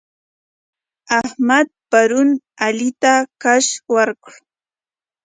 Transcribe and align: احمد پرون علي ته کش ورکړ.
احمد 1.21 1.67
پرون 1.89 2.29
علي 2.63 2.89
ته 3.01 3.13
کش 3.43 3.65
ورکړ. 3.95 4.31